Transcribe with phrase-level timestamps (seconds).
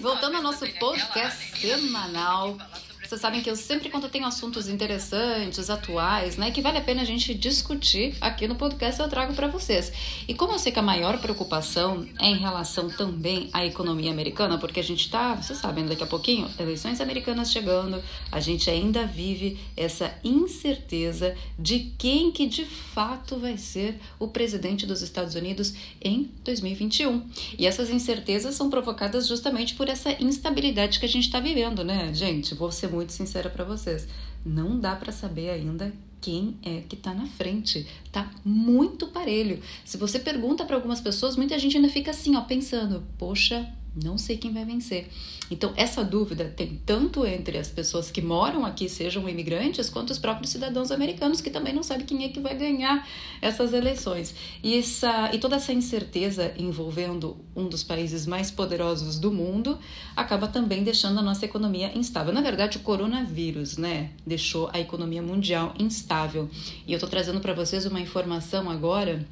[0.00, 2.56] voltando ao nosso podcast semanal.
[3.10, 7.02] Vocês sabem que eu sempre, quando tenho assuntos interessantes, atuais, né, que vale a pena
[7.02, 9.92] a gente discutir aqui no podcast, eu trago para vocês.
[10.28, 14.58] E como eu sei que a maior preocupação é em relação também à economia americana,
[14.58, 18.00] porque a gente tá, vocês sabem, daqui a pouquinho, eleições americanas chegando,
[18.30, 24.86] a gente ainda vive essa incerteza de quem que de fato vai ser o presidente
[24.86, 27.28] dos Estados Unidos em 2021.
[27.58, 32.14] E essas incertezas são provocadas justamente por essa instabilidade que a gente está vivendo, né,
[32.14, 32.54] gente?
[32.54, 34.06] Vou ser muito muito sincera para vocês.
[34.44, 37.86] Não dá para saber ainda quem é que está na frente.
[38.12, 39.62] Tá muito parelho.
[39.86, 44.16] Se você pergunta para algumas pessoas, muita gente ainda fica assim, ó, pensando: "Poxa, não
[44.16, 45.08] sei quem vai vencer.
[45.50, 50.18] Então, essa dúvida tem tanto entre as pessoas que moram aqui, sejam imigrantes, quanto os
[50.18, 53.06] próprios cidadãos americanos que também não sabem quem é que vai ganhar
[53.42, 54.34] essas eleições.
[54.62, 59.78] E, essa, e toda essa incerteza envolvendo um dos países mais poderosos do mundo
[60.14, 62.32] acaba também deixando a nossa economia instável.
[62.32, 66.48] Na verdade, o coronavírus, né, deixou a economia mundial instável.
[66.86, 69.26] E eu estou trazendo para vocês uma informação agora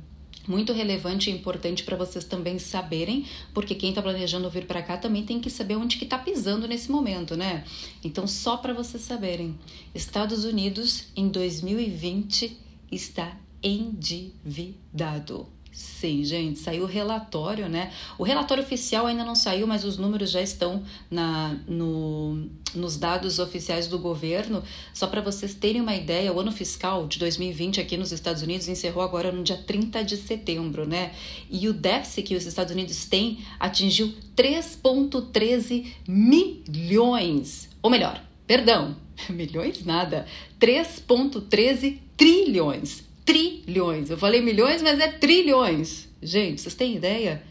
[0.49, 4.97] muito relevante e importante para vocês também saberem, porque quem está planejando vir para cá
[4.97, 7.65] também tem que saber onde que está pisando nesse momento, né?
[8.03, 9.59] Então, só para vocês saberem,
[9.95, 12.57] Estados Unidos em 2020
[12.91, 15.47] está endividado.
[15.79, 17.93] Sim, gente, saiu o relatório, né?
[18.19, 23.39] O relatório oficial ainda não saiu, mas os números já estão na, no, nos dados
[23.39, 24.61] oficiais do governo.
[24.93, 28.67] Só para vocês terem uma ideia, o ano fiscal de 2020 aqui nos Estados Unidos
[28.67, 31.13] encerrou agora no dia 30 de setembro, né?
[31.49, 37.69] E o déficit que os Estados Unidos têm atingiu 3,13 milhões.
[37.81, 38.97] Ou melhor, perdão,
[39.31, 40.27] milhões nada,
[40.59, 44.09] 3,13 trilhões trilhões.
[44.09, 46.09] Eu falei milhões, mas é trilhões.
[46.23, 47.43] Gente, vocês têm ideia?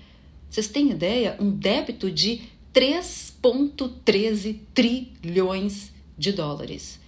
[0.49, 1.37] Vocês têm ideia?
[1.39, 2.41] Um débito de
[2.73, 6.99] 3,13 trilhões de dólares.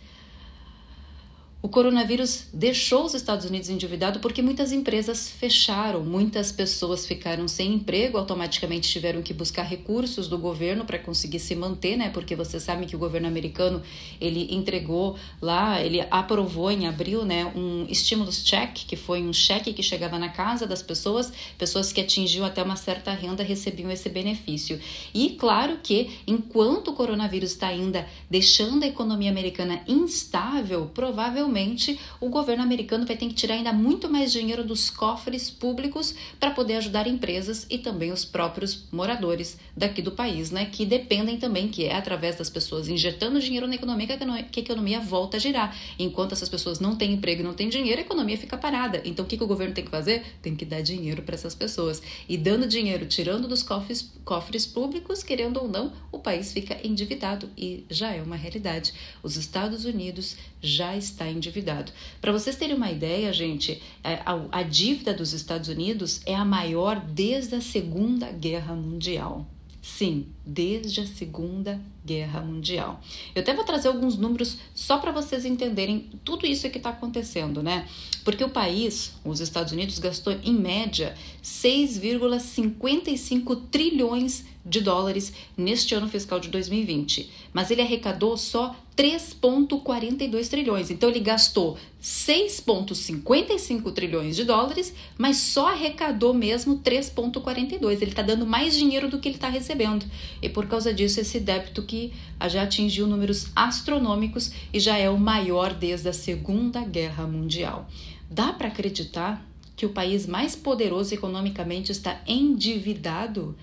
[1.62, 7.74] O coronavírus deixou os Estados Unidos endividados porque muitas empresas fecharam, muitas pessoas ficaram sem
[7.74, 12.12] emprego, automaticamente tiveram que buscar recursos do governo para conseguir se manter, né?
[12.12, 13.82] Porque você sabe que o governo americano
[14.22, 19.74] ele entregou lá, ele aprovou em abril, né, um stimulus check, que foi um cheque
[19.74, 24.08] que chegava na casa das pessoas, pessoas que atingiu até uma certa renda recebiam esse
[24.08, 24.80] benefício.
[25.14, 32.00] E claro que enquanto o coronavírus está ainda deixando a economia americana instável, provavelmente provavelmente
[32.20, 36.52] o governo americano vai ter que tirar ainda muito mais dinheiro dos cofres públicos para
[36.52, 40.66] poder ajudar empresas e também os próprios moradores daqui do país, né?
[40.66, 44.08] Que dependem também, que é através das pessoas injetando dinheiro na economia
[44.52, 45.76] que a economia volta a girar.
[45.98, 49.02] Enquanto essas pessoas não têm emprego e não têm dinheiro, a economia fica parada.
[49.04, 50.24] Então o que, que o governo tem que fazer?
[50.42, 52.02] Tem que dar dinheiro para essas pessoas.
[52.28, 57.50] E dando dinheiro, tirando dos cofres, cofres públicos, querendo ou não, o país fica endividado
[57.58, 58.94] e já é uma realidade.
[59.24, 61.92] Os Estados Unidos já está em endividado.
[62.22, 66.46] Para vocês terem uma ideia, gente, é, a, a dívida dos Estados Unidos é a
[66.46, 69.48] maior desde a Segunda Guerra Mundial.
[69.82, 73.00] Sim, desde a Segunda Guerra Mundial.
[73.36, 77.62] Eu até vou trazer alguns números só para vocês entenderem tudo isso que está acontecendo,
[77.62, 77.88] né?
[78.24, 86.08] Porque o país, os Estados Unidos, gastou em média 6,55 trilhões de dólares neste ano
[86.08, 90.92] fiscal de 2020, mas ele arrecadou só 3,42 trilhões.
[90.92, 98.02] Então ele gastou 6,55 trilhões de dólares, mas só arrecadou mesmo 3,42.
[98.02, 100.06] Ele está dando mais dinheiro do que ele está recebendo.
[100.42, 102.14] E por causa disso, esse débito que
[102.48, 107.88] já atingiu números astronômicos e já é o maior desde a Segunda Guerra Mundial.
[108.30, 109.46] Dá para acreditar
[109.76, 113.56] que o país mais poderoso economicamente está endividado?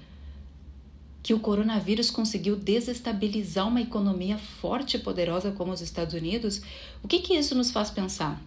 [1.26, 6.62] que o coronavírus conseguiu desestabilizar uma economia forte e poderosa como os Estados Unidos,
[7.02, 8.40] o que, que isso nos faz pensar?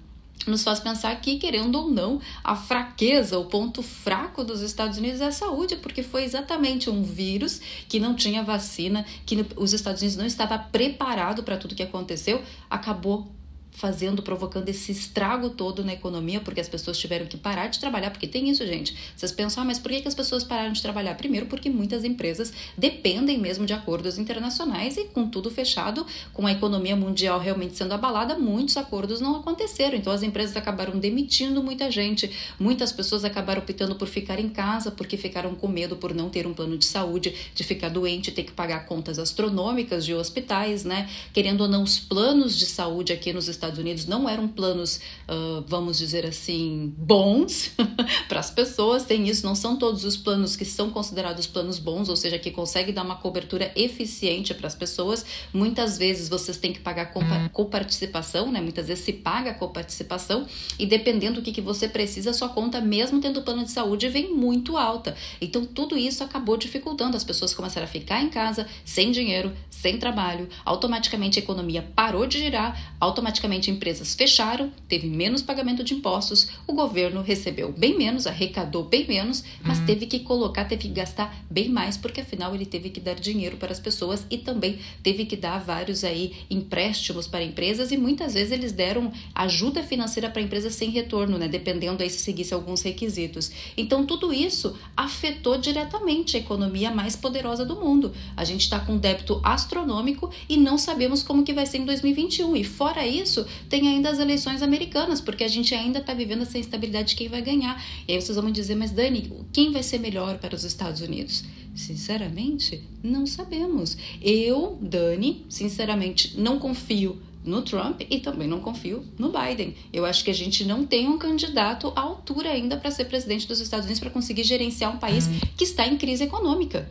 [0.48, 5.22] Nos faz pensar que, querendo ou não, a fraqueza, o ponto fraco dos Estados Unidos
[5.22, 10.02] é a saúde, porque foi exatamente um vírus que não tinha vacina, que os Estados
[10.02, 13.30] Unidos não estava preparado para tudo que aconteceu, acabou
[13.71, 18.12] fazendo, provocando esse estrago todo na economia, porque as pessoas tiveram que parar de trabalhar,
[18.12, 18.95] porque tem isso, gente.
[19.16, 21.16] Vocês pensam, ah, mas por que, as pessoas pararam de trabalhar?
[21.16, 26.51] Primeiro, porque muitas empresas dependem mesmo de acordos internacionais e com tudo fechado, com a
[26.51, 29.98] economia mundial realmente sendo abalada, muitos acordos não aconteceram.
[29.98, 32.30] Então as empresas acabaram demitindo muita gente,
[32.60, 36.45] muitas pessoas acabaram optando por ficar em casa, porque ficaram com medo por não ter
[36.45, 41.10] um plano de saúde, de ficar doente, ter que pagar contas astronômicas de hospitais, né?
[41.33, 45.00] Querendo ou não, os planos de saúde aqui nos Estados Estados Unidos não eram planos,
[45.28, 47.72] uh, vamos dizer assim, bons
[48.28, 49.04] para as pessoas.
[49.04, 52.52] Tem isso, não são todos os planos que são considerados planos bons, ou seja, que
[52.52, 55.26] consegue dar uma cobertura eficiente para as pessoas.
[55.54, 57.14] Muitas vezes vocês têm que pagar
[57.52, 58.62] coparticipação, né?
[58.62, 60.48] Muitas vezes se paga coparticipação
[60.78, 64.34] e dependendo do que, que você precisa, sua conta, mesmo tendo plano de saúde, vem
[64.34, 65.16] muito alta.
[65.42, 67.18] Então, tudo isso acabou dificultando.
[67.18, 72.26] As pessoas começaram a ficar em casa, sem dinheiro, sem trabalho, automaticamente a economia parou
[72.26, 78.28] de girar, automaticamente empresas fecharam, teve menos pagamento de impostos, o governo recebeu bem menos,
[78.28, 79.86] arrecadou bem menos, mas uhum.
[79.86, 83.57] teve que colocar, teve que gastar bem mais, porque afinal ele teve que dar dinheiro
[83.57, 88.34] para as pessoas e também teve que dar vários aí empréstimos para empresas e muitas
[88.34, 91.48] vezes eles deram ajuda financeira para empresas sem retorno, né?
[91.48, 93.52] Dependendo aí se seguisse alguns requisitos.
[93.75, 98.13] Então tudo isso afetou diretamente a economia mais poderosa do mundo.
[98.36, 101.86] A gente está com um débito astronômico e não sabemos como que vai ser em
[101.86, 102.56] 2021.
[102.56, 106.58] E fora isso, tem ainda as eleições americanas, porque a gente ainda está vivendo essa
[106.58, 107.84] instabilidade de quem vai ganhar.
[108.08, 111.02] E aí vocês vão me dizer, mas Dani, quem vai ser melhor para os Estados
[111.02, 111.44] Unidos?
[111.76, 113.98] Sinceramente, não sabemos.
[114.22, 119.74] Eu, Dani, sinceramente, não confio no Trump e também não confio no Biden.
[119.94, 123.48] Eu acho que a gente não tem um candidato à altura ainda para ser presidente
[123.48, 125.28] dos Estados Unidos para conseguir gerenciar um país
[125.58, 126.90] que está em crise econômica.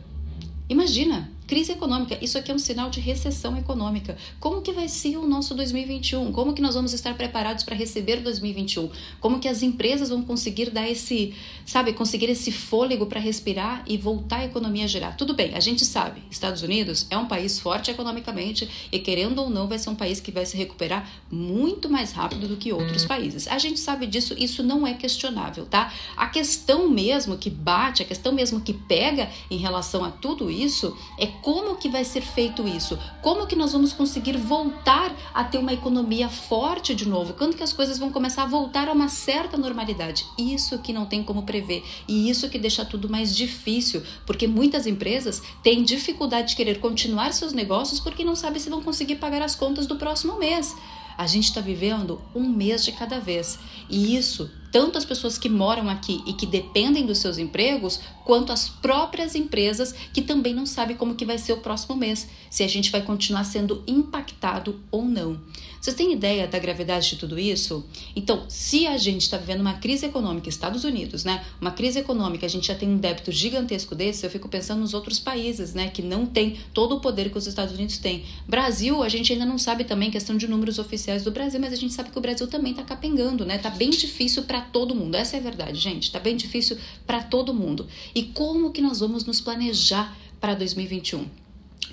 [0.67, 4.15] Imagina, Crise econômica, isso aqui é um sinal de recessão econômica.
[4.39, 6.31] Como que vai ser o nosso 2021?
[6.31, 8.87] Como que nós vamos estar preparados para receber 2021?
[9.19, 11.33] Como que as empresas vão conseguir dar esse,
[11.65, 15.17] sabe, conseguir esse fôlego para respirar e voltar a economia a girar?
[15.17, 19.49] Tudo bem, a gente sabe, Estados Unidos é um país forte economicamente e querendo ou
[19.49, 23.05] não vai ser um país que vai se recuperar muito mais rápido do que outros
[23.05, 23.47] países.
[23.47, 25.91] A gente sabe disso, isso não é questionável, tá?
[26.15, 30.95] A questão mesmo que bate, a questão mesmo que pega em relação a tudo isso
[31.17, 32.97] é como que vai ser feito isso?
[33.21, 37.33] Como que nós vamos conseguir voltar a ter uma economia forte de novo?
[37.33, 40.25] Quando que as coisas vão começar a voltar a uma certa normalidade?
[40.37, 44.85] Isso que não tem como prever e isso que deixa tudo mais difícil, porque muitas
[44.85, 49.41] empresas têm dificuldade de querer continuar seus negócios porque não sabem se vão conseguir pagar
[49.41, 50.75] as contas do próximo mês.
[51.17, 53.59] A gente está vivendo um mês de cada vez.
[53.89, 58.51] E isso, tanto as pessoas que moram aqui e que dependem dos seus empregos, quanto
[58.51, 62.63] as próprias empresas que também não sabem como que vai ser o próximo mês, se
[62.63, 65.39] a gente vai continuar sendo impactado ou não.
[65.81, 67.85] Vocês têm ideia da gravidade de tudo isso?
[68.13, 71.43] Então, se a gente está vivendo uma crise econômica, Estados Unidos, né?
[71.61, 74.93] Uma crise econômica, a gente já tem um débito gigantesco desse, eu fico pensando nos
[74.93, 75.89] outros países, né?
[75.89, 78.25] Que não tem todo o poder que os Estados Unidos têm.
[78.45, 81.77] Brasil, a gente ainda não sabe também questão de números oficiais do Brasil, mas a
[81.77, 83.57] gente sabe que o Brasil também está capengando, né?
[83.57, 85.15] Tá bem difícil para todo mundo.
[85.15, 86.11] Essa é a verdade, gente.
[86.11, 87.87] Tá bem difícil para todo mundo.
[88.13, 91.25] E como que nós vamos nos planejar para 2021?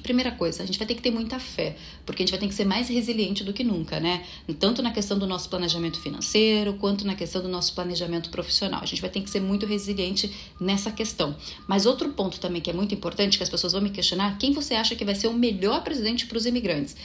[0.03, 2.47] Primeira coisa, a gente vai ter que ter muita fé, porque a gente vai ter
[2.47, 4.25] que ser mais resiliente do que nunca, né?
[4.59, 8.81] Tanto na questão do nosso planejamento financeiro, quanto na questão do nosso planejamento profissional.
[8.83, 11.35] A gente vai ter que ser muito resiliente nessa questão.
[11.67, 14.53] Mas outro ponto também que é muito importante, que as pessoas vão me questionar, quem
[14.53, 16.97] você acha que vai ser o melhor presidente para os imigrantes?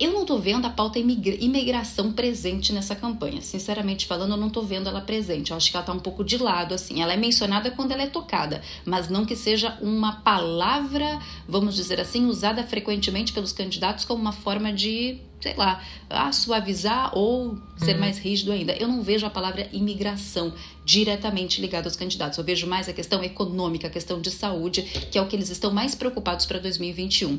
[0.00, 3.42] Eu não estou vendo a pauta imigra imigração presente nessa campanha.
[3.42, 5.50] Sinceramente falando, eu não estou vendo ela presente.
[5.50, 7.02] Eu acho que ela está um pouco de lado, assim.
[7.02, 11.18] Ela é mencionada quando ela é tocada, mas não que seja uma palavra,
[11.48, 17.16] vamos dizer assim, usada frequentemente pelos candidatos como uma forma de sei lá, a suavizar
[17.16, 18.00] ou ser uhum.
[18.00, 18.72] mais rígido ainda.
[18.72, 20.52] Eu não vejo a palavra imigração
[20.84, 22.38] diretamente ligada aos candidatos.
[22.38, 25.50] Eu vejo mais a questão econômica, a questão de saúde, que é o que eles
[25.50, 27.38] estão mais preocupados para 2021.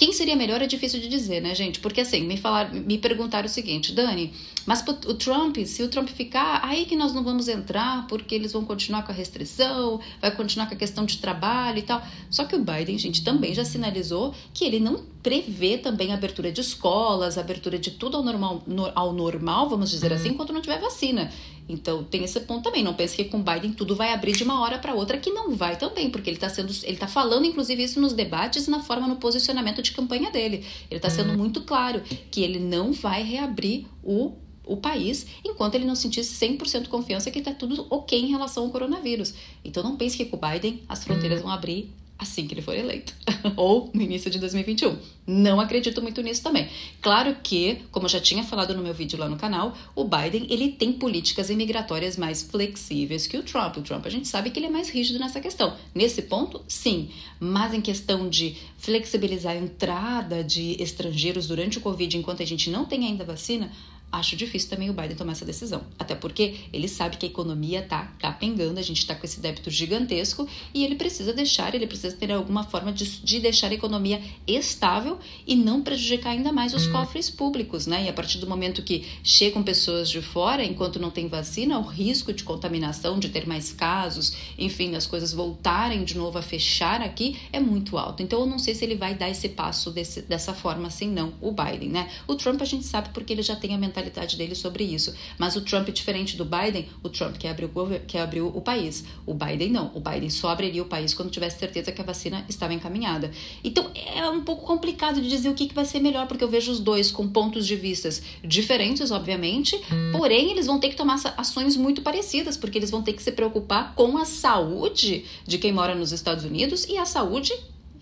[0.00, 1.78] Quem seria melhor é difícil de dizer, né, gente?
[1.78, 4.32] Porque assim, me falaram, me perguntaram o seguinte, Dani,
[4.64, 8.50] mas o Trump, se o Trump ficar, aí que nós não vamos entrar, porque eles
[8.50, 12.02] vão continuar com a restrição, vai continuar com a questão de trabalho e tal.
[12.30, 16.50] Só que o Biden, gente, também já sinalizou que ele não prevê também a abertura
[16.50, 20.52] de escolas, a abertura de tudo ao normal, no, ao normal, vamos dizer assim, enquanto
[20.52, 21.30] não tiver vacina.
[21.68, 22.82] Então tem esse ponto também.
[22.82, 25.54] Não pense que com Biden tudo vai abrir de uma hora para outra, que não
[25.54, 28.80] vai também, porque ele está sendo, ele tá falando inclusive isso nos debates e na
[28.80, 30.64] forma no posicionamento de campanha dele.
[30.90, 34.32] Ele está sendo muito claro que ele não vai reabrir o
[34.70, 38.70] o país enquanto ele não sentisse 100% confiança que está tudo ok em relação ao
[38.70, 39.34] coronavírus.
[39.64, 42.76] Então não pense que com o Biden as fronteiras vão abrir assim que ele for
[42.76, 43.14] eleito,
[43.56, 44.96] ou no início de 2021.
[45.26, 46.68] Não acredito muito nisso também.
[47.00, 50.46] Claro que, como eu já tinha falado no meu vídeo lá no canal, o Biden
[50.50, 53.76] ele tem políticas imigratórias mais flexíveis que o Trump.
[53.76, 55.76] O Trump a gente sabe que ele é mais rígido nessa questão.
[55.94, 62.16] Nesse ponto, sim, mas em questão de flexibilizar a entrada de estrangeiros durante o Covid
[62.18, 63.70] enquanto a gente não tem ainda vacina,
[64.12, 65.82] acho difícil também o Biden tomar essa decisão.
[65.98, 69.70] Até porque ele sabe que a economia está capengando, a gente está com esse débito
[69.70, 74.20] gigantesco e ele precisa deixar, ele precisa ter alguma forma de, de deixar a economia
[74.46, 78.04] estável e não prejudicar ainda mais os cofres públicos, né?
[78.04, 81.82] E a partir do momento que chegam pessoas de fora, enquanto não tem vacina, o
[81.82, 87.00] risco de contaminação, de ter mais casos, enfim, as coisas voltarem de novo a fechar
[87.00, 88.22] aqui é muito alto.
[88.22, 91.32] Então eu não sei se ele vai dar esse passo desse, dessa forma assim, não,
[91.40, 92.10] o Biden, né?
[92.26, 95.14] O Trump a gente sabe porque ele já tem a mentalidade mentalidade dele sobre isso.
[95.38, 99.04] Mas o Trump, diferente do Biden, o Trump quer abrir o, abrir o país.
[99.26, 99.90] O Biden não.
[99.94, 103.30] O Biden só abriria o país quando tivesse certeza que a vacina estava encaminhada.
[103.62, 106.48] Então é um pouco complicado de dizer o que, que vai ser melhor, porque eu
[106.48, 109.80] vejo os dois com pontos de vistas diferentes, obviamente,
[110.12, 113.32] porém eles vão ter que tomar ações muito parecidas, porque eles vão ter que se
[113.32, 117.52] preocupar com a saúde de quem mora nos Estados Unidos e a saúde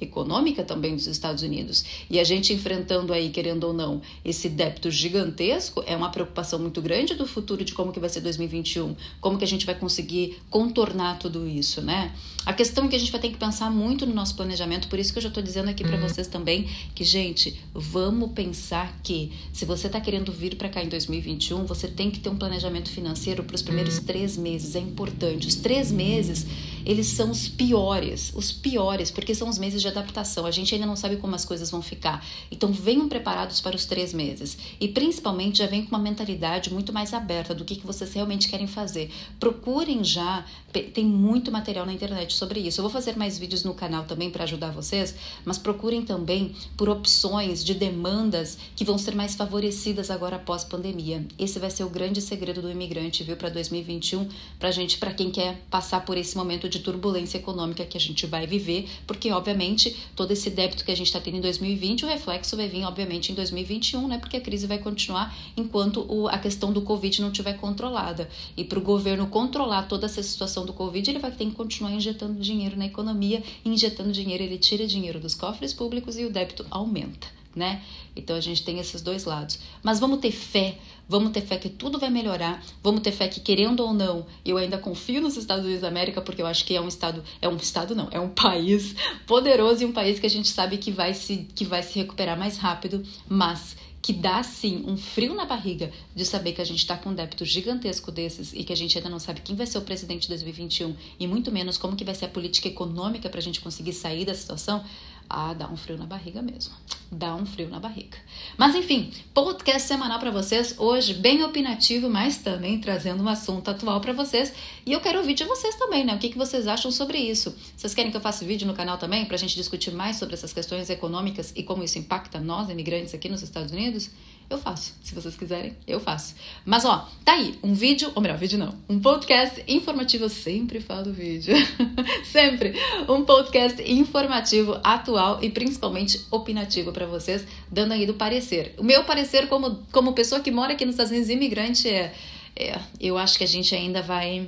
[0.00, 1.85] econômica também dos Estados Unidos.
[2.11, 6.81] E a gente enfrentando aí, querendo ou não, esse débito gigantesco, é uma preocupação muito
[6.81, 10.38] grande do futuro de como que vai ser 2021, como que a gente vai conseguir
[10.50, 12.12] contornar tudo isso, né?
[12.47, 14.99] A questão é que a gente vai ter que pensar muito no nosso planejamento, por
[14.99, 16.09] isso que eu já estou dizendo aqui para uhum.
[16.09, 20.88] vocês também que, gente, vamos pensar que se você está querendo vir para cá em
[20.88, 24.05] 2021, você tem que ter um planejamento financeiro para os primeiros uhum.
[24.05, 25.47] três meses, é importante.
[25.47, 26.47] Os três meses,
[26.88, 30.47] eles são os piores, os piores, porque são os meses de adaptação.
[30.47, 32.25] A gente ainda não sabe como as coisas vão ficar.
[32.50, 34.57] Então venham preparados para os três meses.
[34.80, 38.49] E principalmente já vem com uma mentalidade muito mais aberta do que, que vocês realmente
[38.49, 39.12] querem fazer.
[39.38, 42.80] Procurem já, tem muito material na internet sobre isso.
[42.80, 45.14] Eu vou fazer mais vídeos no canal também para ajudar vocês,
[45.45, 51.23] mas procurem também por opções de demandas que vão ser mais favorecidas agora após pandemia.
[51.38, 54.26] Esse vai ser o grande segredo do imigrante, viu, para 2021,
[54.59, 58.26] para gente, para quem quer passar por esse momento de turbulência econômica que a gente
[58.26, 62.08] vai viver, porque obviamente todo esse débito que a gente está tendo em 2020, o
[62.08, 64.18] reflexo vai vir, obviamente, em 2021, né?
[64.18, 68.28] Porque a crise vai continuar enquanto o, a questão do Covid não estiver controlada.
[68.56, 71.92] E para o governo controlar toda essa situação do Covid, ele vai ter que continuar
[71.92, 73.42] injetando dinheiro na economia.
[73.64, 77.82] injetando dinheiro, ele tira dinheiro dos cofres públicos e o débito aumenta né?
[78.14, 79.58] Então a gente tem esses dois lados.
[79.82, 83.40] Mas vamos ter fé, vamos ter fé que tudo vai melhorar, vamos ter fé que
[83.40, 86.76] querendo ou não, eu ainda confio nos Estados Unidos da América porque eu acho que
[86.76, 88.94] é um estado, é um estado não, é um país
[89.26, 92.38] poderoso e um país que a gente sabe que vai se que vai se recuperar
[92.38, 96.78] mais rápido, mas que dá sim um frio na barriga de saber que a gente
[96.78, 99.66] está com um débito gigantesco desses e que a gente ainda não sabe quem vai
[99.66, 103.28] ser o presidente de 2021 e muito menos como que vai ser a política econômica
[103.28, 104.84] para a gente conseguir sair da situação,
[105.28, 106.75] ah, dá um frio na barriga mesmo.
[107.11, 108.16] Dá um frio na barriga.
[108.56, 114.00] Mas enfim, podcast semanal para vocês hoje, bem opinativo, mas também trazendo um assunto atual
[114.00, 114.52] para vocês.
[114.85, 116.14] E eu quero ouvir de vocês também, né?
[116.14, 117.54] O que, que vocês acham sobre isso?
[117.76, 120.35] Vocês querem que eu faça vídeo no canal também para a gente discutir mais sobre
[120.35, 124.11] essas questões econômicas e como isso impacta nós, imigrantes aqui nos Estados Unidos?
[124.50, 124.95] Eu faço.
[125.02, 126.35] Se vocês quiserem, eu faço.
[126.64, 130.81] Mas ó, tá aí, um vídeo, ou melhor, vídeo não, um podcast informativo, eu sempre
[130.81, 131.55] falo vídeo,
[132.25, 132.75] sempre,
[133.09, 138.75] um podcast informativo, atual e principalmente opinativo para vocês, dando aí do parecer.
[138.78, 142.14] O meu parecer como, como pessoa que mora aqui nos Estados Unidos, imigrante, é,
[142.57, 144.47] é eu acho que a gente ainda vai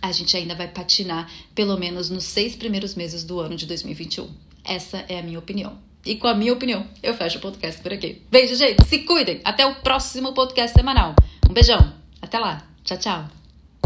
[0.00, 4.28] a gente ainda vai patinar pelo menos nos seis primeiros meses do ano de 2021.
[4.64, 5.85] Essa é a minha opinião.
[6.06, 8.22] E com a minha opinião, eu fecho o podcast por aqui.
[8.30, 8.84] Beijo, gente.
[8.86, 9.40] Se cuidem.
[9.44, 11.14] Até o próximo podcast semanal.
[11.50, 11.92] Um beijão.
[12.22, 12.62] Até lá.
[12.84, 13.45] Tchau, tchau.